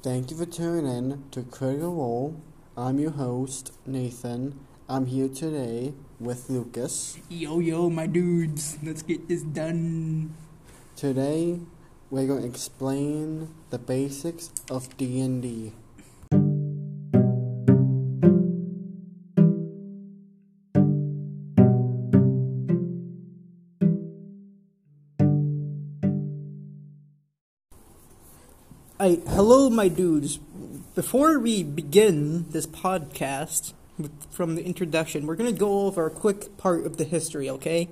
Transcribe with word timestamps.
Thank 0.00 0.30
you 0.30 0.36
for 0.36 0.46
tuning 0.46 0.86
in 0.86 1.24
to 1.32 1.42
Critical 1.42 1.92
Role. 1.92 2.40
I'm 2.76 3.00
your 3.00 3.10
host, 3.10 3.72
Nathan. 3.84 4.60
I'm 4.88 5.06
here 5.06 5.26
today 5.26 5.92
with 6.20 6.48
Lucas. 6.48 7.18
Yo, 7.28 7.58
yo, 7.58 7.90
my 7.90 8.06
dudes, 8.06 8.78
let's 8.80 9.02
get 9.02 9.26
this 9.26 9.42
done. 9.42 10.36
Today, 10.94 11.58
we're 12.10 12.28
going 12.28 12.42
to 12.42 12.46
explain 12.46 13.52
the 13.70 13.78
basics 13.80 14.52
of 14.70 14.96
D&D. 14.96 15.72
I, 29.00 29.20
hello, 29.28 29.70
my 29.70 29.86
dudes. 29.86 30.38
Before 30.96 31.38
we 31.38 31.62
begin 31.62 32.46
this 32.50 32.66
podcast, 32.66 33.72
with- 33.96 34.10
from 34.30 34.56
the 34.56 34.64
introduction, 34.64 35.24
we're 35.26 35.36
to 35.52 35.52
go 35.58 35.86
over 35.86 36.06
a 36.06 36.10
quick 36.10 36.56
part 36.56 36.84
of 36.84 36.96
the 36.96 37.04
history, 37.04 37.48
okay? 37.48 37.90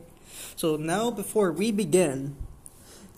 So 0.57 0.77
now, 0.77 1.13
before 1.13 1.53
we 1.53 1.71
begin, 1.71 2.35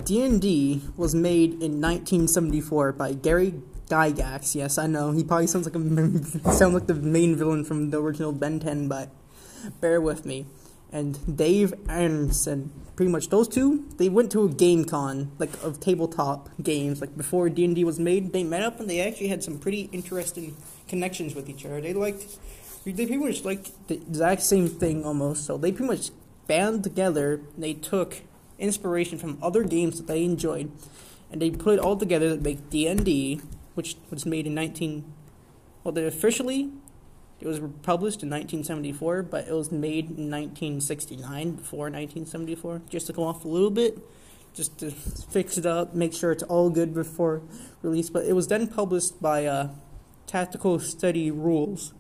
D&D 0.05 0.83
was 0.99 1.15
made 1.15 1.53
in 1.63 1.81
1974 1.81 2.93
by 2.93 3.15
Gary 3.15 3.55
Gygax. 3.89 4.55
Yes, 4.55 4.77
I 4.77 4.87
know 4.87 5.13
he 5.13 5.25
probably 5.25 5.47
sounds 5.47 5.67
like 5.67 5.75
a 5.75 6.53
sounds 6.53 6.75
like 6.75 6.89
the 6.89 6.95
main 6.95 7.37
villain 7.37 7.65
from 7.65 7.89
the 7.89 8.03
original 8.03 8.33
Ben 8.33 8.61
10, 8.61 8.89
but 8.89 9.09
bear 9.81 9.99
with 9.99 10.27
me. 10.27 10.45
And 10.91 11.37
Dave 11.37 11.75
Arneson, 11.85 12.71
pretty 12.97 13.13
much 13.13 13.29
those 13.29 13.47
two, 13.47 13.87
they 13.99 14.09
went 14.09 14.33
to 14.33 14.45
a 14.45 14.49
game 14.49 14.85
con 14.85 15.33
like 15.39 15.63
of 15.63 15.81
tabletop 15.81 16.49
games 16.63 17.01
like 17.01 17.17
before 17.17 17.49
D&D 17.51 17.85
was 17.85 17.99
made. 17.99 18.33
They 18.33 18.43
met 18.43 18.63
up 18.63 18.81
and 18.81 18.89
they 18.89 19.01
actually 19.01 19.29
had 19.29 19.45
some 19.45 19.59
pretty 19.59 19.91
interesting 19.93 20.57
connections 20.89 21.35
with 21.35 21.49
each 21.49 21.67
other. 21.67 21.81
They 21.81 21.93
liked 21.93 22.39
they 22.85 23.07
pretty 23.07 23.19
much 23.19 23.45
liked 23.45 23.89
the 23.89 23.97
exact 23.97 24.43
same 24.43 24.69
thing 24.69 25.05
almost. 25.05 25.45
So 25.45 25.59
they 25.59 25.73
pretty 25.73 25.93
much 25.93 26.11
band 26.47 26.85
together. 26.85 27.41
They 27.57 27.75
took 27.75 28.23
inspiration 28.59 29.19
from 29.19 29.39
other 29.43 29.63
games 29.63 29.99
that 29.99 30.07
they 30.07 30.25
enjoyed, 30.25 30.71
and 31.31 31.41
they 31.41 31.51
put 31.51 31.75
it 31.75 31.81
all 31.81 31.97
together 31.97 32.37
to 32.37 32.43
make 32.43 32.71
D 32.71 32.87
and 32.87 33.05
D, 33.05 33.41
which 33.75 33.97
was 34.11 34.27
made 34.27 34.47
in 34.47 34.55
nineteen. 34.55 35.13
Well, 35.85 35.93
they 35.93 36.07
officially, 36.07 36.71
it 37.41 37.47
was 37.47 37.61
published 37.83 38.23
in 38.23 38.31
1974, 38.31 39.23
but 39.23 39.47
it 39.47 39.53
was 39.53 39.71
made 39.71 40.07
in 40.07 40.29
1969 40.31 41.53
before 41.53 41.85
1974. 41.85 42.83
Just 42.91 43.07
to 43.07 43.13
go 43.13 43.25
off 43.25 43.45
a 43.45 43.49
little 43.49 43.71
bit, 43.71 43.99
just 44.55 44.79
to 44.79 44.91
fix 44.91 45.57
it 45.57 45.65
up, 45.65 45.95
make 45.95 46.13
sure 46.13 46.33
it's 46.33 46.43
all 46.43 46.69
good 46.69 46.93
before 46.93 47.43
release. 47.81 48.11
But 48.11 48.27
it 48.27 48.33
was 48.33 48.49
then 48.49 48.67
published 48.67 49.23
by 49.23 49.47
uh, 49.47 49.69
Tactical 50.27 50.81
Study 50.81 51.31
Rules, 51.31 51.95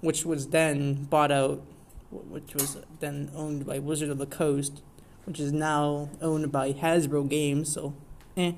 which 0.00 0.24
was 0.24 0.48
then 0.48 1.04
bought 1.04 1.30
out, 1.30 1.62
which 2.10 2.54
was 2.54 2.78
then 3.00 3.30
owned 3.34 3.66
by 3.66 3.78
Wizard 3.78 4.08
of 4.08 4.16
the 4.16 4.26
Coast, 4.26 4.82
which 5.26 5.38
is 5.38 5.52
now 5.52 6.08
owned 6.22 6.50
by 6.50 6.72
Hasbro 6.72 7.28
Games. 7.28 7.70
So, 7.74 7.94
eh, 8.38 8.52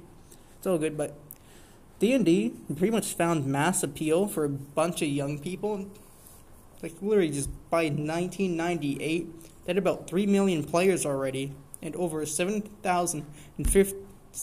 it's 0.56 0.66
all 0.66 0.78
good. 0.78 0.96
But 0.96 1.18
D 1.98 2.14
and 2.14 2.24
D 2.24 2.54
pretty 2.76 2.92
much 2.92 3.14
found 3.14 3.46
mass 3.46 3.82
appeal 3.82 4.28
for 4.28 4.44
a 4.44 4.48
bunch 4.48 5.02
of 5.02 5.08
young 5.08 5.40
people. 5.40 5.90
Like 6.82 6.94
literally, 7.02 7.30
just 7.30 7.50
by 7.70 7.84
1998, 7.84 8.98
they 8.98 9.26
had 9.66 9.78
about 9.78 10.06
three 10.06 10.26
million 10.26 10.64
players 10.64 11.04
already, 11.04 11.52
and 11.82 11.94
over 11.96 12.24
7,050 12.24 13.96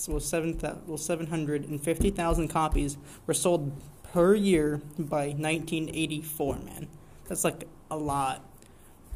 well, 0.07 0.19
7, 0.19 0.59
well, 0.85 0.97
750,000 0.97 2.47
copies 2.49 2.97
were 3.25 3.33
sold 3.33 3.71
per 4.03 4.35
year 4.35 4.81
by 4.97 5.27
1984. 5.27 6.55
Man, 6.57 6.87
that's 7.27 7.43
like 7.43 7.67
a 7.89 7.97
lot. 7.97 8.43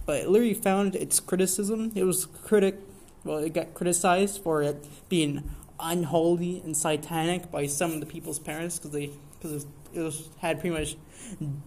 But 0.05 0.21
it 0.21 0.29
literally 0.29 0.53
found 0.53 0.95
its 0.95 1.19
criticism. 1.19 1.91
It 1.95 2.03
was 2.03 2.25
critic. 2.25 2.79
Well, 3.23 3.37
it 3.39 3.53
got 3.53 3.73
criticized 3.73 4.41
for 4.41 4.63
it 4.63 4.85
being 5.09 5.51
unholy 5.79 6.61
and 6.63 6.75
satanic 6.75 7.51
by 7.51 7.65
some 7.65 7.91
of 7.91 7.99
the 7.99 8.05
people's 8.05 8.39
parents 8.39 8.77
because 8.77 8.91
they 8.91 9.11
because 9.39 9.65
it 9.93 9.99
was 10.01 10.29
had 10.39 10.59
pretty 10.59 10.75
much 10.75 10.97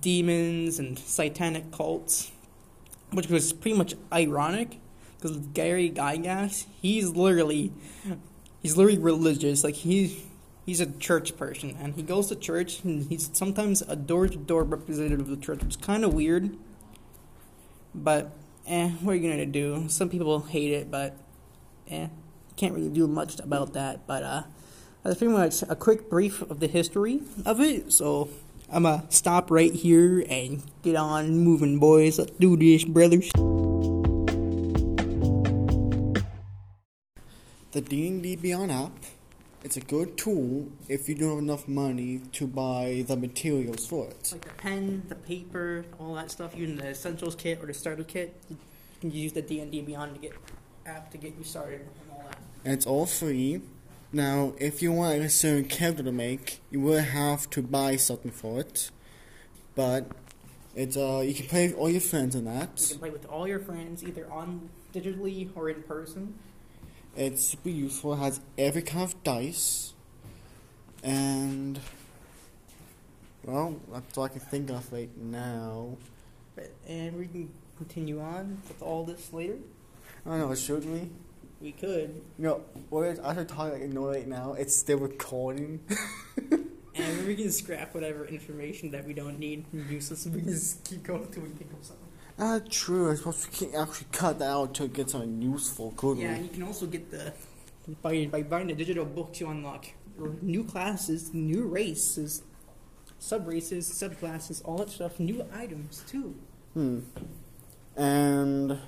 demons 0.01 0.79
and 0.79 0.99
satanic 0.99 1.73
cults, 1.73 2.33
which 3.13 3.29
was 3.29 3.53
pretty 3.53 3.77
much 3.77 3.95
ironic 4.13 4.81
because 5.17 5.39
Gary 5.39 5.91
Gygax 5.91 6.67
he's 6.83 7.11
literally 7.11 7.73
he's 8.61 8.77
literally 8.77 8.99
religious 8.99 9.65
like 9.65 9.75
he's 9.75 10.23
he's 10.67 10.81
a 10.81 10.91
church 10.93 11.37
person 11.37 11.77
and 11.81 11.95
he 11.95 12.03
goes 12.03 12.29
to 12.29 12.37
church 12.37 12.83
and 12.85 13.09
he's 13.09 13.31
sometimes 13.33 13.83
a 13.83 13.97
door 13.97 14.29
to 14.29 14.37
door 14.37 14.65
representative 14.65 15.21
of 15.21 15.29
the 15.29 15.37
church. 15.37 15.63
It's 15.63 15.77
kind 15.77 16.05
of 16.05 16.13
weird, 16.15 16.57
but 17.95 18.33
eh, 18.67 18.91
what 18.91 19.13
are 19.13 19.17
you 19.17 19.31
gonna 19.31 19.47
do? 19.47 19.89
Some 19.89 20.09
people 20.09 20.41
hate 20.41 20.73
it, 20.73 20.91
but 20.91 21.17
eh, 21.89 22.09
can't 22.57 22.75
really 22.75 22.91
do 22.91 23.07
much 23.07 23.39
about 23.41 23.73
that. 23.75 24.07
But 24.07 24.23
uh, 24.23 24.43
that's 25.05 25.19
pretty 25.19 25.33
much 25.35 25.63
a 25.69 25.77
quick 25.77 26.09
brief 26.09 26.41
of 26.43 26.61
the 26.61 26.67
history 26.67 27.21
of 27.45 27.61
it. 27.61 27.93
So 27.93 28.31
I'm 28.71 28.85
gonna 28.85 29.05
stop 29.11 29.51
right 29.51 29.73
here 29.73 30.25
and 30.29 30.63
get 30.83 30.97
on 30.97 31.39
moving, 31.41 31.79
boys. 31.79 32.19
Let's 32.19 32.33
do 32.33 32.57
this, 32.57 32.85
brothers. 32.85 33.31
The 37.73 37.81
D&D 37.81 38.37
Beyond 38.37 38.73
app, 38.73 38.93
it's 39.63 39.77
a 39.77 39.81
good 39.81 40.17
tool 40.17 40.69
if 40.89 41.09
you 41.09 41.15
don't 41.17 41.31
have 41.31 41.39
enough 41.39 41.69
money 41.69 42.23
to 42.33 42.47
buy 42.47 43.05
the 43.07 43.17
materials 43.17 43.87
for 43.87 44.07
it. 44.07 44.31
Like 44.33 44.45
the 44.45 44.51
pen, 44.55 45.03
the 45.09 45.17
paper, 45.17 45.85
all 45.99 46.15
that 46.15 46.31
stuff. 46.31 46.57
Using 46.57 46.77
the 46.77 46.89
essentials 46.89 47.35
kit 47.35 47.59
or 47.63 47.67
the 47.67 47.75
starter 47.75 48.05
kit, 48.05 48.41
you 48.49 48.57
can 49.01 49.11
use 49.11 49.33
the 49.33 49.43
D 49.43 49.61
and 49.61 49.71
D 49.71 49.83
Beyond 49.83 50.15
to 50.15 50.21
get 50.21 50.33
app 50.87 51.11
to 51.11 51.19
get 51.19 51.35
you 51.37 51.45
started 51.45 51.81
and 51.81 51.91
all 52.11 52.25
that. 52.27 52.39
And 52.65 52.73
it's 52.73 52.87
all 52.87 53.07
free. 53.07 53.61
Now, 54.15 54.53
if 54.59 54.81
you 54.81 54.93
want 54.93 55.23
a 55.23 55.29
certain 55.29 55.65
character 55.65 56.05
to 56.05 56.13
make, 56.13 56.61
you 56.71 56.79
will 56.79 57.03
have 57.03 57.51
to 57.51 57.61
buy 57.61 57.97
something 57.97 58.31
for 58.31 58.61
it. 58.61 58.93
But 59.75 60.07
it's 60.77 60.97
uh, 60.97 61.25
you 61.27 61.35
can 61.35 61.47
play 61.47 61.67
with 61.67 61.77
all 61.77 61.91
your 61.91 62.01
friends 62.01 62.37
in 62.37 62.45
that. 62.45 62.81
You 62.81 62.87
can 62.91 62.99
play 63.01 63.11
with 63.11 63.27
all 63.27 63.49
your 63.49 63.59
friends 63.59 64.05
either 64.05 64.31
on 64.31 64.71
digitally 64.95 65.49
or 65.57 65.69
in 65.69 65.83
person. 65.83 66.35
It's 67.17 67.43
super 67.43 67.71
useful. 67.71 68.13
It 68.13 68.19
has 68.19 68.41
every 68.57 68.83
kind 68.83 69.03
of 69.03 69.21
dice, 69.25 69.95
and 71.03 71.81
well, 73.43 73.81
that's 73.93 74.17
all 74.17 74.25
I 74.25 74.29
can 74.29 74.39
think 74.39 74.71
of 74.71 74.93
right 74.93 75.11
now. 75.19 75.97
But, 76.55 76.71
and 76.87 77.19
we 77.19 77.27
can 77.27 77.53
continue 77.79 78.21
on 78.21 78.63
with 78.69 78.81
all 78.81 79.05
this 79.05 79.33
later. 79.33 79.57
I 80.25 80.31
don't 80.31 80.39
know. 80.39 80.55
Should 80.55 80.89
we? 80.89 81.11
We 81.65 81.73
could. 81.73 82.21
No, 82.37 82.61
we're 82.91 83.13
actually 83.13 83.47
talking 83.47 83.81
like 83.81 83.89
no 83.89 84.07
right 84.07 84.29
now. 84.29 84.53
It's 84.53 84.77
still 84.77 84.99
recording. 84.99 85.81
And 86.97 87.27
we 87.27 87.35
can 87.35 87.51
scrap 87.51 87.93
whatever 87.93 88.25
information 88.25 88.93
that 88.93 89.05
we 89.05 89.15
don't 89.15 89.41
need 89.41 89.65
and 89.73 89.91
useless. 89.91 90.27
We 90.27 90.43
can 90.43 90.51
just 90.51 90.85
keep 90.85 91.03
going 91.03 91.25
until 91.25 91.43
we 91.43 91.49
think 91.49 91.73
of 91.73 91.85
something. 91.85 92.07
Ah, 92.39 92.61
true. 92.71 93.11
I 93.11 93.17
suppose 93.17 93.49
we 93.51 93.67
can 93.67 93.75
actually 93.75 94.07
cut 94.13 94.39
that 94.39 94.49
out 94.49 94.75
to 94.75 94.87
get 94.87 95.11
something 95.11 95.43
useful, 95.43 95.93
could 95.97 96.19
Yeah, 96.19 96.29
we? 96.29 96.35
and 96.37 96.45
you 96.45 96.51
can 96.53 96.63
also 96.63 96.87
get 96.87 97.11
the 97.11 97.33
by 98.01 98.27
by 98.27 98.43
buying 98.43 98.69
the 98.69 98.75
digital 98.75 99.05
books 99.05 99.41
you 99.41 99.49
unlock 99.49 99.87
new 100.41 100.63
classes, 100.63 101.35
new 101.35 101.67
races, 101.67 102.45
sub 103.19 103.49
races, 103.49 103.91
subclasses, 103.91 104.63
all 104.65 104.79
that 104.79 104.91
stuff, 104.91 105.19
new 105.19 105.45
items 105.53 106.05
too. 106.07 106.37
Hmm. 106.75 107.01
And 107.97 108.79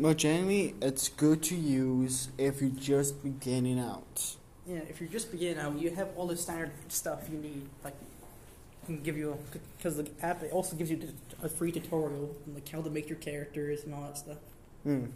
more 0.00 0.14
generally, 0.14 0.74
it's 0.80 1.08
good 1.08 1.42
to 1.44 1.56
use 1.56 2.28
if 2.38 2.60
you're 2.60 2.70
just 2.70 3.22
beginning 3.22 3.78
out. 3.78 4.36
Yeah, 4.66 4.80
if 4.88 5.00
you're 5.00 5.10
just 5.10 5.30
beginning 5.32 5.58
out, 5.58 5.78
you 5.78 5.90
have 5.90 6.08
all 6.16 6.26
the 6.28 6.36
standard 6.36 6.70
stuff 6.88 7.28
you 7.30 7.38
need. 7.38 7.68
Like, 7.82 7.94
can 8.86 9.02
give 9.02 9.16
you 9.16 9.32
a 9.32 9.58
because 9.76 9.96
the 9.96 10.08
app 10.22 10.42
it 10.42 10.52
also 10.52 10.76
gives 10.76 10.90
you 10.90 11.00
a 11.42 11.48
free 11.48 11.72
tutorial 11.72 12.34
on 12.46 12.54
like 12.54 12.68
how 12.68 12.80
to 12.82 12.90
make 12.90 13.08
your 13.08 13.18
characters 13.18 13.84
and 13.84 13.94
all 13.94 14.02
that 14.02 14.18
stuff. 14.18 14.38
Hmm. 14.82 15.06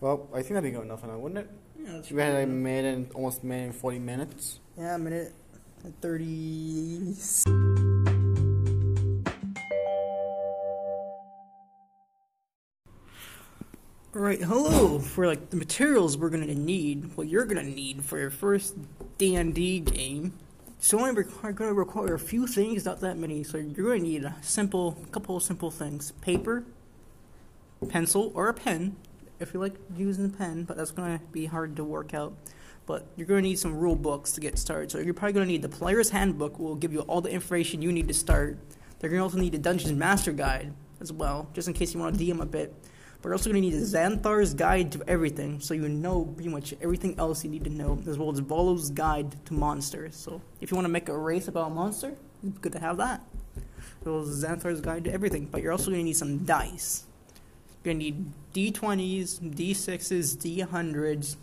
Well, 0.00 0.28
I 0.32 0.36
think 0.36 0.54
that'd 0.54 0.64
be 0.64 0.70
good 0.70 0.84
enough 0.84 1.04
now, 1.04 1.18
wouldn't 1.18 1.40
it? 1.40 1.50
Yeah, 1.78 1.92
that's 1.92 2.10
We 2.10 2.20
had 2.20 2.42
a 2.42 2.46
minute, 2.46 3.10
almost 3.14 3.42
a 3.42 3.46
minute 3.46 3.74
40 3.74 3.98
minutes. 3.98 4.58
yeah, 4.76 4.94
a 4.94 4.98
minute 4.98 5.32
and 5.84 6.00
thirty. 6.00 7.14
Alright, 14.16 14.42
hello. 14.42 15.00
For 15.00 15.26
like 15.26 15.50
the 15.50 15.56
materials 15.56 16.16
we're 16.16 16.30
gonna 16.30 16.46
need, 16.46 17.16
what 17.16 17.26
you're 17.26 17.44
gonna 17.44 17.64
need 17.64 18.04
for 18.04 18.16
your 18.16 18.30
first 18.30 18.76
D 19.18 19.34
and 19.34 19.52
D 19.52 19.80
game. 19.80 20.34
It's 20.78 20.94
only 20.94 21.10
require, 21.10 21.50
gonna 21.50 21.74
require 21.74 22.14
a 22.14 22.18
few 22.20 22.46
things, 22.46 22.84
not 22.84 23.00
that 23.00 23.18
many. 23.18 23.42
So 23.42 23.58
you're 23.58 23.88
gonna 23.88 23.98
need 23.98 24.22
a 24.22 24.36
simple, 24.40 24.92
couple 25.10 25.36
of 25.36 25.42
simple 25.42 25.68
things: 25.68 26.12
paper, 26.20 26.62
pencil, 27.88 28.30
or 28.36 28.48
a 28.48 28.54
pen. 28.54 28.94
If 29.40 29.52
you 29.52 29.58
like 29.58 29.74
using 29.96 30.26
a 30.26 30.28
pen, 30.28 30.62
but 30.62 30.76
that's 30.76 30.92
gonna 30.92 31.20
be 31.32 31.46
hard 31.46 31.74
to 31.74 31.82
work 31.82 32.14
out. 32.14 32.34
but 32.86 33.06
you're 33.16 33.26
to 33.42 33.48
need 33.48 33.58
some 33.58 33.74
rule 33.74 33.96
books 33.96 34.32
to 34.32 34.40
get 34.40 34.58
started. 34.58 34.90
So 34.90 34.98
you're 34.98 35.14
probably 35.14 35.32
to 35.46 35.52
need 35.52 35.62
the 35.62 35.68
player's 35.68 36.10
handbook, 36.10 36.58
will 36.58 36.74
give 36.74 36.92
you 36.92 37.00
all 37.00 37.20
the 37.20 37.30
information 37.30 37.82
you 37.82 37.90
need 37.90 38.08
to 38.08 38.14
start. 38.14 38.58
They're 38.98 39.10
to 39.10 39.18
also 39.18 39.38
need 39.38 39.54
a 39.54 39.58
Dungeons 39.58 39.92
Master 39.92 40.32
guide 40.32 40.72
as 41.00 41.12
well, 41.12 41.48
just 41.52 41.66
in 41.66 41.74
case 41.74 41.94
you 41.94 42.00
want 42.00 42.18
to 42.18 42.24
DM 42.24 42.40
a 42.40 42.46
bit. 42.46 42.74
But 43.24 43.30
you're 43.30 43.34
also 43.36 43.50
going 43.50 43.62
to 43.62 43.70
need 43.70 43.78
a 43.78 43.86
Xanathar's 43.86 44.52
guide 44.52 44.92
to 44.92 45.02
everything, 45.08 45.58
so 45.58 45.72
you 45.72 45.88
know 45.88 46.26
pretty 46.26 46.50
much 46.50 46.74
everything 46.82 47.18
else 47.18 47.42
you 47.42 47.48
need 47.48 47.64
to 47.64 47.70
know, 47.70 47.98
as 48.06 48.18
well 48.18 48.30
as 48.30 48.40
Volo's 48.40 48.90
guide 48.90 49.34
to 49.46 49.54
monsters. 49.54 50.14
So 50.14 50.42
if 50.60 50.70
you 50.70 50.74
want 50.74 50.84
to 50.84 50.90
make 50.90 51.08
a 51.08 51.16
race 51.16 51.48
about 51.48 51.68
a 51.68 51.74
monster, 51.74 52.12
it's 52.46 52.58
good 52.58 52.72
to 52.72 52.80
have 52.80 52.98
that. 52.98 53.24
As 53.56 54.06
well 54.06 54.20
as 54.20 54.44
Xanathar's 54.44 54.82
guide 54.82 55.04
to 55.04 55.10
everything. 55.10 55.46
But 55.46 55.62
you're 55.62 55.72
also 55.72 55.86
going 55.86 56.00
to 56.00 56.04
need 56.04 56.18
some 56.18 56.44
dice. 56.44 57.06
You're 57.82 57.94
going 57.94 58.00
to 58.00 58.04
need 58.04 58.32
D20s, 58.52 59.40
D6s, 59.40 60.36
D100s, 60.36 61.36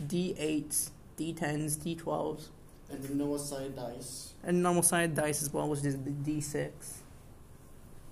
D8s, 0.00 0.90
D10s, 1.18 1.78
D12s, 1.78 2.48
And 2.92 3.02
the 3.02 3.14
normal 3.16 3.38
side 3.40 3.74
dice. 3.74 4.34
and 4.44 4.62
normal 4.62 4.84
side 4.84 5.16
dice 5.16 5.42
as 5.42 5.52
well, 5.52 5.68
which 5.68 5.84
is 5.84 5.96
the 5.96 6.10
D6. 6.12 6.70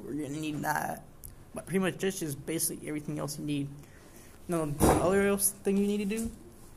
We're 0.01 0.15
going 0.15 0.35
to 0.35 0.41
need 0.41 0.61
that. 0.63 1.05
But 1.57 1.65
pretty 1.65 1.79
much 1.79 1.97
this 1.97 2.21
is 2.21 2.35
basically 2.35 2.87
everything 2.87 3.19
else 3.19 3.39
you 3.39 3.45
need. 3.47 3.69
Now, 4.47 4.67
the 4.67 4.87
other 4.87 5.27
else 5.27 5.51
thing 5.51 5.79
you 5.79 5.87
need 5.87 6.09
to 6.09 6.17
do 6.17 6.31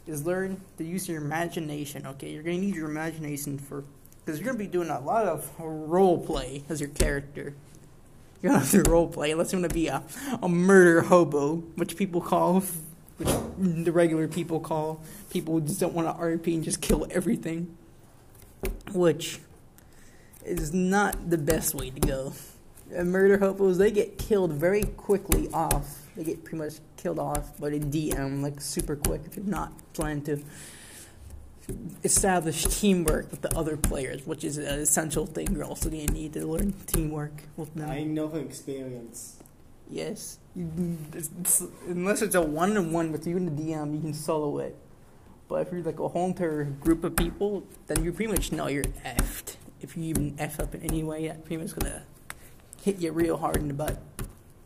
is 0.08 0.26
learn 0.26 0.62
to 0.78 0.86
use 0.86 1.08
your 1.10 1.22
imagination. 1.22 2.08
Okay, 2.08 2.32
you're 2.32 2.44
gonna 2.44 2.58
need 2.58 2.76
your 2.76 2.90
imagination 2.90 3.60
for 3.60 3.84
because 4.24 4.40
you're 4.40 4.46
gonna 4.46 4.58
be 4.58 4.68
doing 4.68 4.90
a 4.90 5.02
lot 5.02 5.26
of 5.26 5.52
role 5.60 6.18
play 6.18 6.64
as 6.70 6.80
your 6.80 6.90
character. 6.92 7.54
You're 8.42 8.54
gonna 8.54 8.64
have 8.64 8.72
to 8.72 8.90
role 8.90 9.10
play 9.10 9.32
unless 9.32 9.52
you're 9.52 9.62
gonna 9.62 9.74
be 9.74 9.88
a, 9.88 10.02
a 10.42 10.48
murder 10.48 11.02
hobo, 11.02 11.58
which 11.76 11.98
people 11.98 12.22
call, 12.22 12.64
which 13.18 13.30
the 13.58 13.92
regular 13.92 14.30
people 14.30 14.62
call 14.62 15.02
people 15.30 15.56
who 15.56 15.62
just 15.68 15.82
don't 15.82 15.94
want 15.94 16.08
to 16.08 16.24
RP 16.24 16.56
and 16.56 16.64
just 16.64 16.82
kill 16.82 17.06
everything, 17.12 17.76
which 18.94 19.40
is 20.46 20.74
not 20.74 21.30
the 21.30 21.38
best 21.38 21.76
way 21.76 21.90
to 21.90 22.00
go. 22.00 22.32
Murder 22.92 23.38
hobos 23.38 23.78
they 23.78 23.92
get 23.92 24.18
killed 24.18 24.52
very 24.54 24.84
quickly 24.84 25.50
off. 25.54 26.08
They 26.16 26.24
get 26.24 26.44
pretty 26.44 26.58
much 26.58 26.74
killed 26.98 27.20
off 27.20 27.58
by 27.60 27.70
the 27.70 27.80
DM 27.80 28.42
like 28.42 28.60
super 28.62 28.96
quick 28.96 29.22
if 29.26 29.36
you're 29.38 29.46
not 29.46 29.72
planning 29.94 30.24
to 30.24 30.40
establish 32.04 32.64
teamwork 32.66 33.30
with 33.32 33.42
the 33.42 33.56
other 33.58 33.78
players, 33.78 34.26
which 34.26 34.44
is 34.44 34.58
an 34.58 34.66
essential 34.66 35.26
thing 35.26 35.54
you're 35.54 35.64
also 35.64 35.90
gonna 35.90 36.06
need 36.08 36.34
to 36.34 36.46
learn 36.46 36.74
teamwork 36.88 37.44
with 37.58 37.74
them. 37.76 37.90
I 37.90 38.04
know 38.04 38.28
from 38.30 38.40
experience. 38.40 39.36
Yes, 39.90 40.38
You- 40.56 40.98
it's- 41.14 41.30
it's- 41.40 41.64
unless 41.88 42.22
it's 42.22 42.36
a 42.36 42.42
one 42.42 42.76
on 42.76 42.92
one 42.92 43.12
with 43.12 43.26
you 43.28 43.38
and 43.38 43.48
the 43.48 43.52
DM, 43.64 43.94
you 43.94 44.02
can 44.02 44.14
solo 44.14 44.58
it. 44.60 44.76
But 45.48 45.66
if 45.68 45.72
you're 45.72 45.82
like 45.84 46.00
a 46.00 46.08
whole 46.08 46.28
entire 46.28 46.64
group 46.64 47.04
of 47.04 47.16
people, 47.16 47.64
then 47.88 48.04
you 48.04 48.12
pretty 48.12 48.32
much 48.32 48.52
know 48.52 48.68
you're 48.68 48.84
effed. 49.06 49.56
If 49.82 49.96
you 49.96 50.04
even 50.06 50.36
f 50.38 50.60
up 50.60 50.76
in 50.76 50.82
any 50.82 51.04
way, 51.04 51.28
that 51.28 51.46
pretty 51.46 51.62
much 51.62 51.76
gonna 51.76 52.04
hit 52.84 53.00
you 53.00 53.12
real 53.12 53.38
hard 53.38 53.58
in 53.58 53.68
the 53.68 53.74
butt, 53.74 53.98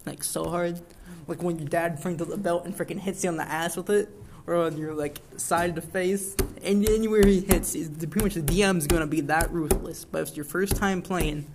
like 0.05 0.23
so 0.23 0.49
hard, 0.49 0.81
like 1.27 1.41
when 1.41 1.57
your 1.57 1.67
dad 1.67 2.01
brings 2.01 2.21
out 2.21 2.29
the 2.29 2.37
belt 2.37 2.65
and 2.65 2.75
freaking 2.75 2.99
hits 2.99 3.23
you 3.23 3.29
on 3.29 3.37
the 3.37 3.47
ass 3.47 3.77
with 3.77 3.89
it, 3.89 4.09
or 4.45 4.55
on 4.55 4.77
your 4.77 4.93
like 4.93 5.19
side 5.37 5.69
of 5.69 5.75
the 5.75 5.81
face, 5.81 6.35
and 6.63 6.87
anywhere 6.89 7.25
he 7.25 7.41
hits, 7.41 7.75
is 7.75 7.89
pretty 7.89 8.23
much 8.23 8.33
the 8.33 8.41
DM's 8.41 8.87
gonna 8.87 9.07
be 9.07 9.21
that 9.21 9.51
ruthless. 9.51 10.05
But 10.05 10.21
if 10.21 10.27
it's 10.29 10.37
your 10.37 10.45
first 10.45 10.75
time 10.75 11.01
playing, 11.01 11.47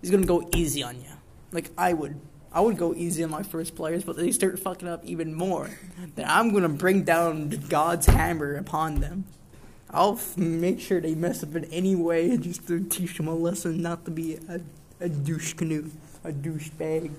he's 0.00 0.10
gonna 0.10 0.26
go 0.26 0.48
easy 0.54 0.82
on 0.82 0.96
you. 0.96 1.10
Like 1.52 1.70
I 1.76 1.92
would. 1.92 2.20
I 2.52 2.60
would 2.60 2.78
go 2.78 2.94
easy 2.94 3.22
on 3.22 3.28
my 3.28 3.42
first 3.42 3.76
players, 3.76 4.02
but 4.02 4.16
they 4.16 4.32
start 4.32 4.58
fucking 4.58 4.88
up 4.88 5.04
even 5.04 5.34
more. 5.34 5.68
Then 6.14 6.24
I'm 6.26 6.54
gonna 6.54 6.70
bring 6.70 7.02
down 7.02 7.50
God's 7.50 8.06
hammer 8.06 8.54
upon 8.54 9.00
them. 9.00 9.24
I'll 9.90 10.14
f- 10.14 10.38
make 10.38 10.80
sure 10.80 11.00
they 11.00 11.14
mess 11.14 11.42
up 11.42 11.54
in 11.54 11.64
any 11.66 11.94
way 11.94 12.34
just 12.38 12.66
to 12.68 12.82
teach 12.82 13.18
them 13.18 13.28
a 13.28 13.34
lesson 13.34 13.82
not 13.82 14.06
to 14.06 14.10
be 14.10 14.36
a, 14.48 14.60
a 15.00 15.08
douche 15.08 15.54
canoe, 15.54 15.90
a 16.24 16.32
douchebag, 16.32 17.12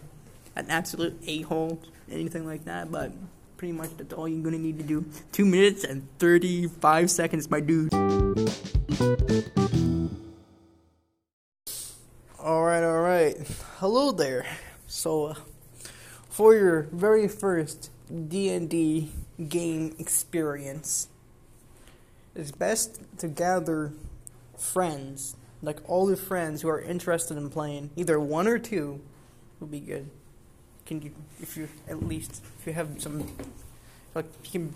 an 0.56 0.66
absolute 0.70 1.18
a 1.26 1.42
hole, 1.42 1.80
anything 2.12 2.46
like 2.46 2.66
that. 2.66 2.92
But 2.92 3.12
pretty 3.58 3.74
much 3.74 3.90
that's 3.98 4.14
all 4.14 4.28
you're 4.28 4.44
gonna 4.44 4.58
need 4.58 4.78
to 4.80 4.86
do. 4.86 5.06
Two 5.32 5.46
minutes 5.46 5.84
and 5.84 6.08
35 6.20 7.12
seconds, 7.12 7.50
my 7.50 7.60
dude. 7.60 7.94
Alright, 12.40 12.84
alright. 12.84 13.38
Hello 13.78 14.12
there. 14.12 14.46
So, 14.86 15.26
uh, 15.26 15.36
for 16.30 16.56
your 16.56 16.84
very 16.92 17.28
first 17.28 17.92
D&D 18.10 19.12
game 19.50 19.96
experience, 20.00 21.10
it's 22.36 22.52
best 22.52 23.02
to 23.18 23.28
gather 23.28 23.92
friends, 24.58 25.36
like 25.62 25.80
all 25.90 26.08
your 26.08 26.18
friends 26.18 26.62
who 26.62 26.70
are 26.70 26.82
interested 26.82 27.38
in 27.38 27.50
playing. 27.50 27.90
Either 27.96 28.20
one 28.20 28.48
or 28.48 28.60
two 28.60 29.02
would 29.60 29.72
be 29.72 29.80
good. 29.80 30.10
Can 30.86 31.02
you, 31.02 31.12
if 31.42 31.58
you 31.58 31.68
at 31.88 32.04
least, 32.04 32.44
if 32.60 32.68
you 32.68 32.74
have 32.74 33.02
some, 33.02 33.30
like 34.16 34.26
you 34.46 34.52
can 34.52 34.74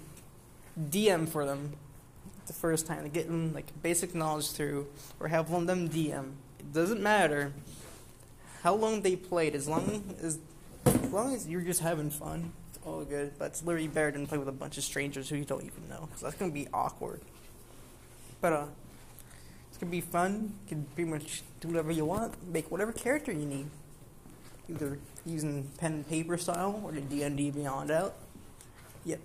DM 0.89 1.28
for 1.28 1.45
them 1.45 1.74
the 2.48 2.54
first 2.54 2.88
time 2.88 3.04
to 3.04 3.10
get 3.10 3.28
them 3.28 3.54
like 3.54 3.68
basic 3.81 4.13
knowledge 4.13 4.51
through, 4.51 4.88
or 5.19 5.28
have 5.28 5.50
one 5.50 5.62
of 5.62 5.68
them 5.68 5.89
DM. 5.89 6.33
It 6.60 6.74
doesn't 6.74 7.01
matter 7.01 7.54
how 8.63 8.75
long 8.75 9.01
they 9.01 9.16
played, 9.16 9.56
as 9.56 9.68
long 9.68 10.16
as 10.22 10.39
as 10.86 11.12
long 11.12 11.34
as 11.36 11.48
you're 11.48 11.62
just 11.62 11.81
having 11.81 12.10
fun, 12.10 12.51
it's 12.69 12.80
all 12.86 13.04
good. 13.04 13.34
But 13.38 13.45
it's 13.45 13.63
literally 13.63 13.88
better 13.88 14.12
than 14.12 14.27
play 14.27 14.38
with 14.38 14.48
a 14.48 14.54
bunch 14.54 14.77
of 14.77 14.84
strangers 14.84 15.30
who 15.30 15.38
you 15.38 15.45
don't 15.45 15.63
even 15.63 15.88
know, 15.89 16.07
because 16.07 16.22
that's 16.22 16.36
gonna 16.36 16.51
be 16.51 16.68
awkward. 16.74 17.22
But 18.42 18.54
uh, 18.54 18.66
gonna 19.81 19.92
be 19.92 20.01
fun. 20.01 20.54
You 20.63 20.69
can 20.69 20.86
pretty 20.95 21.10
much 21.10 21.42
do 21.60 21.68
whatever 21.69 21.92
you 21.92 22.06
want, 22.06 22.36
make 22.48 22.72
whatever 22.72 22.94
character 22.94 23.31
you 23.31 23.45
need, 23.45 23.68
either 24.69 25.00
using 25.25 25.69
pen 25.78 25.94
and 25.94 26.07
paper 26.07 26.38
style 26.38 26.81
or 26.86 26.92
the 26.92 27.01
D 27.01 27.24
and 27.24 27.36
D 27.36 27.51
Beyond 27.51 27.92
out. 27.92 28.16
Yep, 29.06 29.19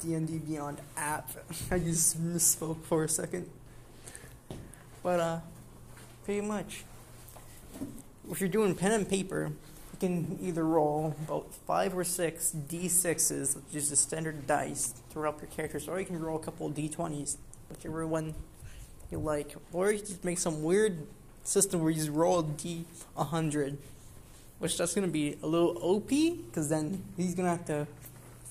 D 0.00 0.14
and 0.14 0.28
D 0.28 0.38
Beyond 0.38 0.80
app. 0.96 1.30
I 1.70 1.78
just 1.78 2.22
misspoke 2.22 2.82
for 2.82 3.04
a 3.04 3.08
second. 3.08 3.48
But 5.02 5.20
uh, 5.20 5.40
pretty 6.24 6.42
much 6.42 6.84
if 8.30 8.40
you're 8.40 8.48
doing 8.48 8.74
pen 8.74 8.92
and 8.92 9.08
paper, 9.08 9.52
you 9.92 9.98
can 9.98 10.38
either 10.42 10.64
roll 10.64 11.14
about 11.26 11.54
five 11.66 11.96
or 11.96 12.04
six 12.04 12.54
d6s, 12.68 13.56
which 13.56 13.74
is 13.74 13.90
the 13.90 13.96
standard 13.96 14.46
dice, 14.46 14.94
to 15.12 15.20
roll 15.20 15.32
up 15.32 15.40
your 15.40 15.50
characters, 15.50 15.88
or 15.88 15.98
you 15.98 16.06
can 16.06 16.20
roll 16.20 16.36
a 16.36 16.42
couple 16.42 16.66
of 16.66 16.74
d20s, 16.74 17.36
whichever 17.70 18.06
one 18.06 18.34
like. 19.20 19.54
Or 19.72 19.92
you 19.92 19.98
just 19.98 20.24
make 20.24 20.38
some 20.38 20.62
weird 20.62 21.06
system 21.42 21.82
where 21.82 21.90
you 21.90 21.98
just 21.98 22.10
roll 22.10 22.40
a 22.40 22.44
d100, 22.44 23.76
which 24.58 24.78
that's 24.78 24.94
going 24.94 25.06
to 25.06 25.12
be 25.12 25.36
a 25.42 25.46
little 25.46 25.76
OP, 25.78 26.08
because 26.08 26.68
then 26.68 27.02
he's 27.16 27.34
going 27.34 27.46
to 27.46 27.50
have 27.50 27.66
to 27.66 27.86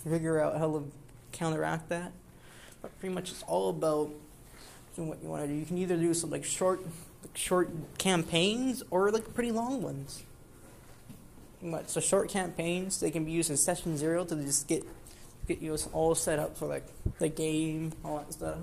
figure 0.03 0.39
out 0.39 0.57
how 0.57 0.71
to 0.71 0.91
counteract 1.31 1.89
that. 1.89 2.11
But 2.81 2.97
pretty 2.99 3.15
much 3.15 3.31
it's 3.31 3.43
all 3.43 3.69
about 3.69 4.11
doing 4.95 5.09
what 5.09 5.21
you 5.23 5.29
want 5.29 5.43
to 5.43 5.47
do. 5.47 5.53
You 5.53 5.65
can 5.65 5.77
either 5.77 5.95
do 5.95 6.13
some 6.13 6.29
like 6.29 6.43
short 6.43 6.81
like 7.21 7.37
short 7.37 7.69
campaigns 7.97 8.83
or 8.91 9.11
like 9.11 9.33
pretty 9.33 9.51
long 9.51 9.81
ones. 9.81 10.23
But 11.61 11.89
so 11.89 12.01
short 12.01 12.29
campaigns 12.29 12.99
they 12.99 13.09
can 13.09 13.23
be 13.23 13.31
used 13.31 13.49
in 13.49 13.57
session 13.57 13.97
zero 13.97 14.25
to 14.25 14.35
just 14.35 14.67
get 14.67 14.83
get 15.47 15.61
you 15.61 15.75
all 15.93 16.15
set 16.15 16.39
up 16.39 16.57
for 16.57 16.67
like 16.67 16.85
the 17.19 17.29
game, 17.29 17.93
all 18.03 18.17
that 18.17 18.33
stuff. 18.33 18.57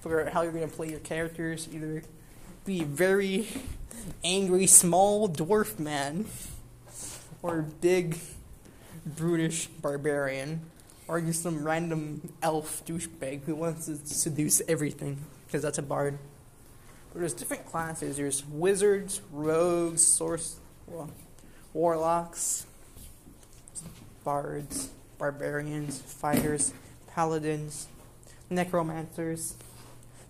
Figure 0.00 0.22
out 0.22 0.32
how 0.32 0.42
you're 0.42 0.52
gonna 0.52 0.68
play 0.68 0.88
your 0.88 1.00
characters. 1.00 1.68
Either 1.72 2.02
be 2.64 2.82
very 2.84 3.48
angry 4.24 4.66
small 4.66 5.28
dwarf 5.28 5.78
man, 5.78 6.26
or 7.42 7.62
big 7.62 8.18
brutish 9.04 9.66
barbarian, 9.66 10.60
or 11.08 11.20
just 11.20 11.42
some 11.42 11.64
random 11.64 12.32
elf 12.42 12.82
douchebag 12.86 13.44
who 13.44 13.54
wants 13.54 13.86
to 13.86 13.96
seduce 13.96 14.62
everything 14.68 15.18
because 15.46 15.62
that's 15.62 15.78
a 15.78 15.82
bard. 15.82 16.18
But 17.12 17.20
there's 17.20 17.34
different 17.34 17.66
classes. 17.66 18.16
There's 18.16 18.44
wizards, 18.46 19.20
rogues, 19.32 20.02
source, 20.02 20.60
well, 20.86 21.10
warlocks, 21.72 22.66
bards, 24.24 24.90
barbarians, 25.18 26.00
fighters, 26.00 26.72
paladins, 27.08 27.88
necromancers, 28.48 29.54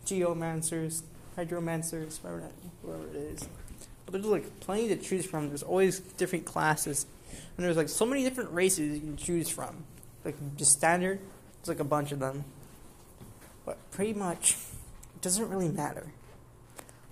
geomancers, 0.07 1.02
hydromancers, 1.37 2.23
whatever, 2.23 2.40
that, 2.40 2.52
whatever 2.83 3.09
it 3.09 3.16
is. 3.16 3.49
But 4.04 4.12
there's 4.12 4.26
like 4.26 4.61
plenty 4.61 4.88
to 4.88 4.97
choose 4.97 5.25
from. 5.26 5.49
There's 5.49 5.62
always 5.62 6.00
different 6.00 6.45
classes, 6.45 7.07
and 7.57 7.64
there's 7.64 7.76
like 7.76 7.88
so 7.88 8.04
many 8.04 8.25
different 8.25 8.50
races 8.52 8.95
you 8.95 9.00
can 9.00 9.16
choose 9.16 9.49
from. 9.49 9.85
Like 10.25 10.37
just 10.57 10.73
standard, 10.73 11.21
there's 11.59 11.69
like 11.69 11.80
a 11.80 11.88
bunch 11.88 12.12
of 12.12 12.19
them. 12.19 12.45
But 13.64 13.78
pretty 13.90 14.14
much, 14.14 14.57
it 15.14 15.23
doesn't 15.23 15.49
really 15.49 15.69
matter 15.69 16.07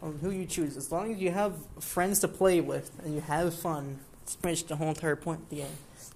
on 0.02 0.18
who 0.20 0.30
you 0.30 0.46
choose. 0.46 0.76
As 0.76 0.90
long 0.90 1.12
as 1.12 1.20
you 1.20 1.30
have 1.30 1.54
friends 1.80 2.20
to 2.20 2.28
play 2.28 2.60
with 2.60 2.90
and 3.04 3.14
you 3.14 3.20
have 3.20 3.54
fun, 3.54 4.00
it's 4.22 4.36
pretty 4.36 4.60
much 4.60 4.68
the 4.68 4.76
whole 4.76 4.88
entire 4.88 5.16
point 5.16 5.40
of 5.40 5.48
the 5.50 5.56
game. 5.56 5.66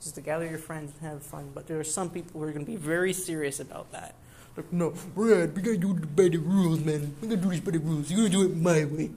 Just 0.01 0.17
to 0.17 0.21
gather 0.21 0.47
your 0.47 0.59
friends 0.59 0.93
and 1.01 1.11
have 1.11 1.23
fun. 1.23 1.53
But 1.55 1.67
there 1.67 1.79
are 1.79 1.85
some 1.85 2.11
people 2.11 2.41
who 2.41 2.47
are 2.47 2.53
going 2.53 2.65
to 2.65 2.71
be 2.71 2.77
very 2.77 3.13
serious 3.13 3.61
about 3.61 3.93
that. 3.93 4.15
Like, 4.57 4.73
no, 4.73 4.93
Brad, 5.15 5.57
we 5.57 5.63
gotta 5.63 5.79
do 5.79 5.97
it 5.97 6.15
by 6.15 6.29
the 6.29 6.37
rules, 6.37 6.81
man. 6.81 7.15
We 7.21 7.29
gotta 7.29 7.41
do 7.41 7.51
this 7.51 7.61
by 7.61 7.71
the 7.73 7.79
rules. 7.79 8.11
You 8.11 8.17
gotta 8.19 8.29
do 8.29 8.43
it 8.45 8.57
my 8.57 8.85
way, 8.85 9.11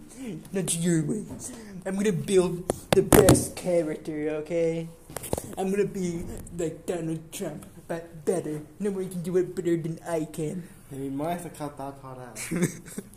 not 0.53 0.73
your 0.77 1.03
way. 1.03 1.25
I'm 1.85 1.95
gonna 1.95 2.13
build 2.13 2.63
the 2.91 3.03
best 3.03 3.55
character, 3.55 4.29
okay? 4.41 4.87
I'm 5.57 5.71
gonna 5.71 5.85
be 5.85 6.23
like 6.57 6.85
Donald 6.85 7.31
Trump, 7.31 7.65
but 7.87 8.23
better. 8.23 8.61
Nobody 8.79 9.09
can 9.09 9.23
do 9.23 9.35
it 9.37 9.55
better 9.55 9.75
than 9.75 9.99
I 10.07 10.25
can. 10.25 10.63
And 10.91 11.03
you 11.03 11.11
might 11.11 11.33
have 11.33 11.43
to 11.43 11.49
cut 11.49 11.77
that 11.77 12.01
part 12.01 12.19
out. 12.19 12.39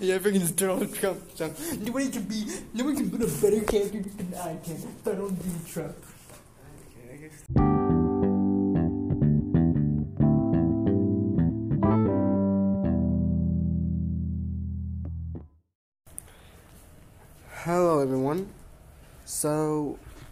Yeah, 0.00 0.18
freaking 0.18 0.54
Donald 0.56 0.94
Trump. 0.94 1.20
So 1.34 1.52
nobody 1.80 2.08
can 2.08 2.22
be, 2.22 2.44
nobody 2.72 2.96
can 2.96 3.08
build 3.08 3.22
a 3.22 3.26
better 3.40 3.60
character 3.60 4.00
than 4.00 4.34
I 4.34 4.56
can. 4.56 4.82
Donald 5.04 5.36
J. 5.38 5.72
Trump. 5.72 5.96
okay, 7.08 7.81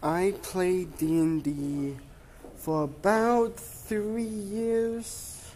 I 0.03 0.33
played 0.43 0.97
D&D 0.97 1.97
for 2.57 2.85
about 2.85 3.57
3 3.61 4.23
years. 4.23 5.53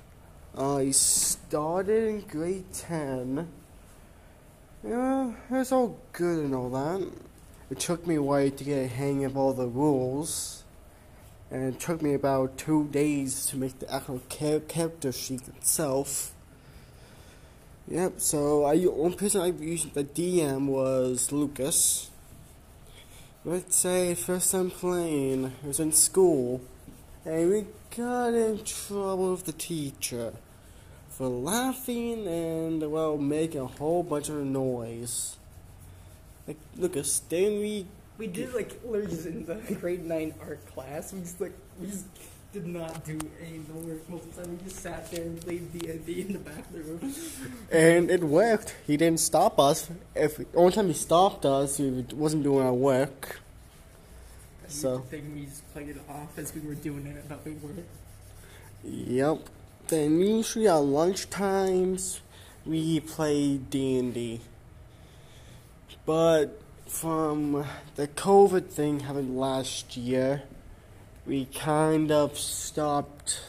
I 0.55 0.91
started 0.91 2.09
in 2.09 2.21
grade 2.21 2.71
10. 2.75 3.49
Yeah, 4.87 5.33
it 5.51 5.51
was 5.51 5.73
all 5.73 5.99
good 6.13 6.45
and 6.45 6.55
all 6.55 6.69
that. 6.69 7.11
It 7.71 7.81
took 7.81 8.07
me 8.07 8.17
a 8.17 8.23
while 8.23 8.51
to 8.51 8.65
get 8.65 8.85
a 8.85 8.87
hang 8.87 9.25
of 9.25 9.35
all 9.35 9.55
the 9.55 9.67
rules. 9.67 10.63
And 11.51 11.73
it 11.73 11.81
took 11.81 12.03
me 12.03 12.13
about 12.13 12.59
two 12.59 12.85
days 12.89 13.47
to 13.47 13.57
make 13.57 13.79
the 13.79 13.91
actual 13.91 14.21
char- 14.29 14.61
character 14.61 15.11
sheet 15.11 15.49
itself. 15.49 16.35
Yep, 17.89 18.21
so 18.21 18.65
I 18.65 18.77
one 18.77 19.15
person 19.15 19.41
I 19.41 19.47
used 19.47 19.95
the 19.95 20.05
DM 20.05 20.67
was 20.67 21.33
Lucas. 21.33 22.11
Let's 23.47 23.77
say 23.77 24.15
first 24.15 24.53
time 24.53 24.71
playing, 24.71 25.53
I 25.63 25.67
was 25.67 25.79
in 25.79 25.93
school, 25.93 26.63
and 27.27 27.51
we 27.51 27.67
got 27.95 28.33
in 28.33 28.65
trouble 28.65 29.33
with 29.33 29.45
the 29.45 29.53
teacher 29.53 30.33
for 31.11 31.29
laughing 31.29 32.27
and 32.27 32.91
well 32.91 33.19
making 33.19 33.61
a 33.61 33.67
whole 33.67 34.03
bunch 34.03 34.31
of 34.31 34.37
noise. 34.37 35.37
Like 36.49 36.57
Lucas, 36.79 37.19
then 37.29 37.61
we 37.61 37.87
We 38.17 38.29
did 38.29 38.55
like 38.55 38.81
literally 38.83 39.27
in 39.27 39.45
the 39.45 39.57
grade 39.79 40.07
nine 40.07 40.33
art 40.41 40.67
class. 40.69 41.13
We 41.13 41.21
just 41.21 41.39
like 41.39 41.53
we 41.79 41.89
just 41.89 42.07
did 42.55 42.67
not 42.69 43.05
do 43.05 43.19
any 43.45 43.57
of 43.57 43.67
the 43.67 43.75
work 43.75 44.09
most 44.09 44.25
of 44.27 44.37
the 44.37 44.43
time. 44.43 44.57
We 44.57 44.65
just 44.65 44.81
sat 44.81 45.11
there 45.11 45.23
and 45.23 45.41
played 45.41 45.73
D 45.73 45.91
and 45.91 46.07
D 46.07 46.21
in 46.21 46.33
the 46.35 46.39
back 46.39 46.59
of 46.61 46.73
the 46.73 46.81
room. 46.83 47.15
and 47.73 48.11
it 48.11 48.23
worked. 48.23 48.77
He 48.87 48.97
didn't 48.97 49.19
stop 49.19 49.59
us. 49.59 49.91
If 50.15 50.37
the 50.37 50.47
only 50.55 50.73
time 50.73 50.87
he 50.87 50.95
stopped 50.95 51.45
us, 51.45 51.79
he 51.79 52.07
wasn't 52.15 52.45
doing 52.45 52.65
our 52.65 52.73
work. 52.73 53.41
So- 54.69 54.99
I 54.99 55.11
think 55.11 55.35
we 55.35 55.47
just 55.47 55.71
played 55.73 55.89
it 55.89 56.01
off 56.09 56.39
as 56.39 56.55
we 56.55 56.61
were 56.61 56.77
doing 56.77 57.07
it, 57.07 57.29
but 57.29 57.45
we 57.45 57.53
weren't. 57.53 57.87
Yep. 58.85 59.49
Then 59.89 60.21
usually 60.21 60.69
at 60.69 60.77
lunch 60.77 61.29
times 61.31 62.21
we 62.65 63.01
play 63.01 63.57
D 63.59 63.99
and 63.99 64.15
D. 64.15 64.41
But 66.07 66.61
from 66.87 67.65
the 67.97 68.07
COVID 68.07 68.67
thing 68.69 69.01
happened 69.01 69.37
last 69.37 69.97
year, 69.97 70.45
we 71.27 71.47
kind 71.47 72.11
of 72.11 72.39
stopped, 72.39 73.41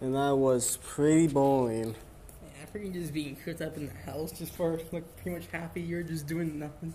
and 0.00 0.14
that 0.14 0.36
was 0.36 0.78
pretty 0.78 1.26
boring. 1.26 1.94
Yeah, 2.42 2.66
freaking 2.72 2.92
just 2.92 3.12
being 3.12 3.36
cooped 3.36 3.60
up 3.60 3.76
in 3.76 3.86
the 3.86 4.10
house 4.10 4.32
just 4.32 4.54
for 4.54 4.78
like 4.92 5.16
pretty 5.16 5.38
much 5.38 5.46
half 5.52 5.74
a 5.76 5.80
year, 5.80 6.02
just 6.02 6.26
doing 6.26 6.58
nothing. 6.58 6.94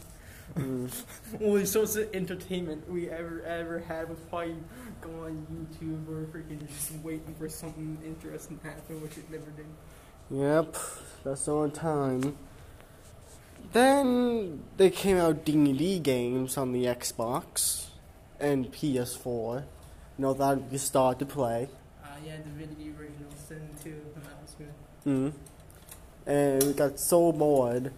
Mm. 0.56 0.92
Only 1.42 1.66
source 1.66 1.96
of 1.96 2.10
entertainment 2.14 2.90
we 2.90 3.10
ever 3.10 3.44
ever 3.44 3.80
had 3.80 4.10
was 4.10 4.20
probably 4.30 4.56
go 5.02 5.10
on 5.26 5.46
YouTube 5.52 6.08
or 6.10 6.26
freaking 6.28 6.66
just 6.68 6.92
waiting 7.04 7.36
for 7.38 7.50
something 7.50 7.98
interesting 8.06 8.58
to 8.60 8.68
happen, 8.68 9.02
which 9.02 9.18
it 9.18 9.30
never 9.30 9.52
did. 9.52 9.66
Yep, 10.32 10.76
that's 11.24 11.46
the 11.46 11.54
only 11.54 11.72
time. 11.72 12.38
Then 13.74 14.64
they 14.78 14.90
came 14.90 15.18
out 15.18 15.44
D&D 15.44 16.00
games 16.00 16.58
on 16.58 16.72
the 16.72 16.86
Xbox 16.86 17.88
and 18.40 18.72
PS4. 18.72 19.66
You 20.20 20.24
know 20.24 20.34
that 20.34 20.70
we 20.70 20.78
started 20.78 21.20
to 21.20 21.26
play. 21.34 21.70
Uh, 22.04 22.08
yeah, 22.26 22.36
Divinity 22.44 22.92
Original 23.00 23.32
Sin 23.48 23.62
2, 23.82 23.90
and 23.90 24.26
that 24.26 24.42
was 24.42 24.54
good. 24.58 24.74
Mm. 25.08 25.32
And 26.26 26.64
we 26.64 26.74
got 26.74 27.00
so 27.00 27.32
bored, 27.32 27.94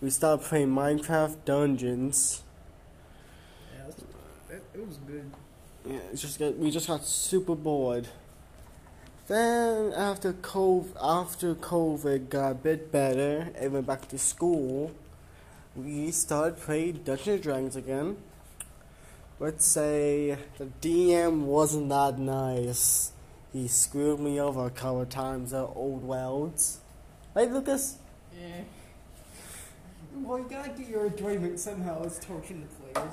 we 0.00 0.08
started 0.08 0.42
playing 0.46 0.68
Minecraft 0.68 1.36
Dungeons. 1.44 2.42
Yeah, 3.74 3.82
it 3.82 3.86
was, 3.88 4.04
it, 4.48 4.64
it 4.72 4.88
was 4.88 4.96
good. 4.96 5.30
Yeah, 5.84 5.98
it's 6.10 6.22
just 6.22 6.38
got, 6.38 6.56
we 6.56 6.70
just 6.70 6.86
got 6.86 7.04
super 7.04 7.54
bored. 7.54 8.08
Then 9.26 9.92
after 9.92 10.32
COVID, 10.32 10.96
after 10.98 11.54
COVID 11.54 12.30
got 12.30 12.52
a 12.52 12.54
bit 12.54 12.90
better 12.90 13.50
and 13.54 13.74
went 13.74 13.86
back 13.86 14.08
to 14.08 14.18
school, 14.18 14.92
we 15.74 16.10
started 16.10 16.58
playing 16.58 17.02
Dungeons 17.04 17.28
and 17.28 17.42
Dragons 17.42 17.76
again. 17.76 18.16
Let's 19.38 19.66
say 19.66 20.38
the 20.56 20.64
DM 20.80 21.40
wasn't 21.42 21.90
that 21.90 22.18
nice. 22.18 23.12
He 23.52 23.68
screwed 23.68 24.18
me 24.18 24.40
over 24.40 24.64
a 24.64 24.70
couple 24.70 25.02
of 25.02 25.10
times 25.10 25.52
at 25.52 25.68
Old 25.74 26.02
Welds. 26.06 26.80
Right, 27.34 27.52
Lucas? 27.52 27.98
Yeah. 28.34 28.62
Well, 30.14 30.38
you 30.38 30.46
gotta 30.48 30.70
get 30.70 30.88
your 30.88 31.06
enjoyment 31.08 31.60
somehow. 31.60 32.02
It's 32.04 32.18
torturing 32.18 32.62
the 32.62 32.92
players. 32.92 33.12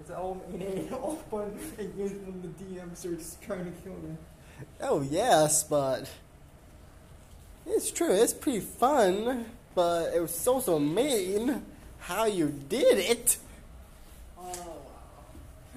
It's 0.00 0.10
all 0.10 0.42
ain't 0.58 0.90
all 0.90 1.16
fun 1.30 1.58
and 1.78 1.96
games 1.98 2.12
when 2.12 2.40
the 2.40 2.48
DM 2.64 2.96
starts 2.96 3.36
trying 3.44 3.66
to 3.66 3.72
kill 3.82 3.92
you. 3.92 4.16
Oh 4.80 5.02
yes, 5.02 5.64
but 5.64 6.10
it's 7.66 7.90
true. 7.90 8.10
It's 8.10 8.32
pretty 8.32 8.60
fun, 8.60 9.44
but 9.74 10.14
it 10.14 10.20
was 10.20 10.34
so 10.34 10.60
so 10.60 10.78
mean 10.78 11.62
how 11.98 12.24
you 12.24 12.48
did 12.70 12.96
it. 12.98 13.36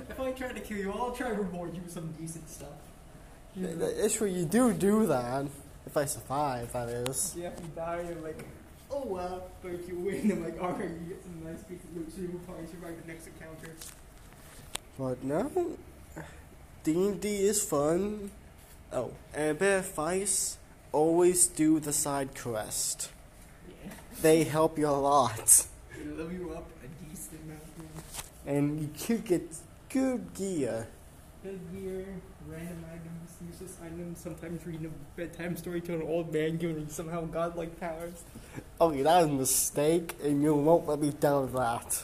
If 0.09 0.19
I 0.19 0.31
try 0.31 0.51
to 0.51 0.59
kill 0.59 0.77
you, 0.77 0.91
I'll 0.91 1.11
try 1.11 1.29
to 1.29 1.35
reward 1.35 1.75
you 1.75 1.81
with 1.81 1.91
some 1.91 2.11
decent 2.19 2.49
stuff. 2.49 2.69
You 3.55 3.67
know? 3.67 3.85
It's 3.85 4.15
true. 4.15 4.27
You 4.27 4.45
do 4.45 4.73
do 4.73 5.05
that. 5.07 5.45
If 5.85 5.97
I 5.97 6.05
survive, 6.05 6.73
that 6.73 6.89
is. 6.89 7.35
Yeah, 7.37 7.49
if 7.49 7.59
you 7.59 7.69
die, 7.75 8.03
you're 8.07 8.21
like, 8.21 8.43
oh 8.91 9.03
well, 9.05 9.49
But 9.65 9.73
if 9.73 9.87
you 9.87 9.97
win, 9.97 10.31
I'm 10.31 10.43
like, 10.43 10.61
alright, 10.61 10.89
you 10.89 11.09
get 11.09 11.23
some 11.23 11.43
nice 11.43 11.63
piece 11.63 11.83
of 11.83 11.97
loot, 11.97 12.13
so 12.13 12.21
you 12.21 12.29
will 12.29 12.39
probably 12.39 12.67
survive 12.67 12.95
the 13.01 13.11
next 13.11 13.25
encounter. 13.25 13.73
But 14.99 15.23
no, 15.23 15.77
D 16.83 16.93
and 16.93 17.19
D 17.19 17.45
is 17.45 17.63
fun. 17.63 18.29
Oh, 18.93 19.11
and 19.33 19.51
a 19.51 19.53
bit 19.55 19.79
advice: 19.79 20.59
always 20.91 21.47
do 21.47 21.79
the 21.79 21.91
side 21.91 22.35
quest. 22.39 23.09
Yeah. 23.67 23.91
They 24.21 24.43
help 24.43 24.77
you 24.77 24.87
a 24.87 24.91
lot, 24.91 25.65
They 25.97 26.05
level 26.11 26.31
you 26.31 26.51
up 26.51 26.69
a 26.83 27.09
decent 27.09 27.41
amount. 27.43 27.61
And 28.45 28.79
you 28.79 28.89
could 29.03 29.25
get 29.25 29.49
good 29.95 30.33
gear. 30.33 30.85
Good 31.41 31.61
gear, 31.71 32.05
random 32.49 32.83
items, 32.91 33.31
useless 33.49 33.77
items, 33.81 34.19
sometimes 34.19 34.67
reading 34.67 34.87
a 34.87 35.17
bedtime 35.17 35.55
story 35.55 35.79
to 35.79 35.93
an 35.93 36.01
old 36.01 36.33
man 36.33 36.57
giving 36.57 36.75
him 36.75 36.89
somehow 36.89 37.21
godlike 37.23 37.79
powers. 37.79 38.23
Okay, 38.81 39.03
that 39.03 39.21
was 39.21 39.27
a 39.27 39.33
mistake, 39.33 40.15
and 40.21 40.43
you 40.43 40.53
won't 40.53 40.85
let 40.85 40.99
me 40.99 41.11
down 41.11 41.49
that. 41.53 42.03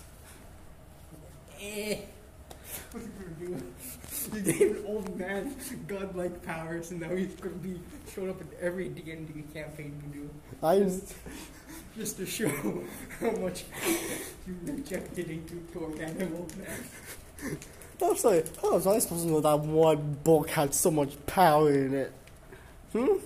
Eh. 1.60 1.98
What 2.92 3.04
are 3.04 3.06
you 3.06 3.12
gonna 3.20 3.60
do? 3.60 4.38
You 4.38 4.54
gave 4.54 4.78
an 4.78 4.86
old 4.88 5.20
man 5.20 5.54
godlike 5.88 6.46
powers, 6.46 6.92
and 6.92 7.02
now 7.02 7.14
he's 7.14 7.36
gonna 7.36 7.56
be 7.56 7.78
showing 8.16 8.30
up 8.30 8.40
in 8.40 8.48
every 8.62 8.88
D 8.88 9.12
and 9.12 9.28
D 9.28 9.44
campaign 9.54 10.02
you 10.14 10.22
do, 10.22 10.30
I 10.66 10.80
just, 10.80 11.14
just 11.98 12.16
to 12.20 12.26
show 12.26 12.48
how 13.20 13.32
much 13.32 13.66
you 14.48 14.56
rejected 14.64 15.30
a 15.30 15.36
good 15.36 15.68
organic 15.76 16.32
old 16.32 16.56
man. 16.58 16.84
I 17.44 18.06
was 18.06 18.26
like, 18.26 18.62
how 18.62 18.74
was 18.74 18.88
I 18.88 19.00
supposed 19.00 19.26
to 19.26 19.32
know 19.32 19.42
that 19.42 19.60
one 19.60 20.18
book 20.24 20.50
had 20.50 20.74
so 20.74 20.90
much 20.90 21.14
power 21.26 21.72
in 21.72 21.94
it? 21.94 22.12
Hmm? 22.94 23.18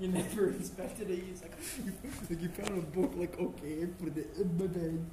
You 0.00 0.08
never 0.08 0.48
inspected 0.48 1.10
it. 1.10 1.22
He's 1.24 1.42
like, 1.42 1.52
you, 1.84 1.92
like 2.30 2.42
you 2.42 2.48
found 2.48 2.78
a 2.78 2.82
book, 2.82 3.12
like 3.16 3.38
okay, 3.38 3.86
put 3.86 4.16
it 4.16 4.28
in 4.38 4.58
my 4.58 4.66
bed. 4.66 5.06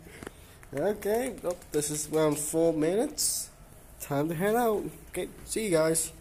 Okay, 0.98 1.36
well, 1.42 1.58
this 1.72 1.90
is 1.90 2.10
around 2.12 2.38
four 2.38 2.74
minutes. 2.74 3.50
Time 4.02 4.30
to 4.30 4.36
head 4.36 4.56
out. 4.56 4.84
Okay, 5.10 5.30
see 5.46 5.66
you 5.66 5.72
guys. 5.72 6.12